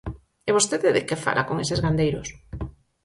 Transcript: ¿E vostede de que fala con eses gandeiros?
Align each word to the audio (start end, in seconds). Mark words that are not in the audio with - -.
¿E 0.49 0.51
vostede 0.57 0.89
de 0.95 1.05
que 1.07 1.21
fala 1.25 1.47
con 1.47 1.55
eses 1.63 1.81
gandeiros? 1.85 2.27